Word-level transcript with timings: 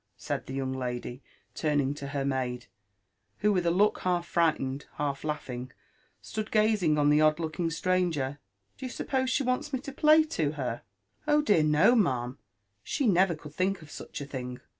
said 0.17 0.47
the 0.47 0.53
young 0.55 0.73
lady, 0.73 1.21
turning 1.53 1.95
io 2.01 2.07
her 2.07 2.25
maid, 2.25 2.65
who, 3.41 3.53
with 3.53 3.67
a 3.67 3.69
look 3.69 3.99
half 3.99 4.25
frightened, 4.25 4.87
half 4.95 5.23
laughing, 5.23 5.71
stood 6.23 6.49
gazing 6.49 6.97
on 6.97 7.11
the 7.11 7.21
odd 7.21 7.37
looking 7.39 7.69
stranger: 7.69 8.39
"doyousupposeshe 8.79 9.45
wants 9.45 9.71
me 9.71 9.79
to 9.79 9.91
play 9.91 10.23
toherf 10.23 10.81
"Oh 11.27 11.43
dear, 11.43 11.61
no, 11.61 11.93
ma'am; 11.93 12.39
she 12.81 13.05
never 13.05 13.35
could 13.35 13.53
think 13.53 13.83
of 13.83 13.91
such 13.91 14.19
a 14.21 14.25
thing. 14.25 14.59